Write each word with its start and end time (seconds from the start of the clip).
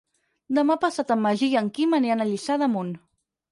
Demà 0.57 0.77
passat 0.85 1.13
en 1.17 1.21
Magí 1.27 1.51
i 1.53 1.59
en 1.63 1.71
Quim 1.77 1.95
aniran 1.99 2.27
a 2.27 2.29
Lliçà 2.33 2.59
d'Amunt. 2.65 2.93